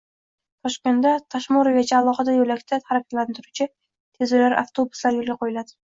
[0.67, 5.79] Toshkentdan Tashmoregacha alohida yo‘lakda harakatlanuvchi tezyurar avtobuslar yo‘lga qo‘yiladi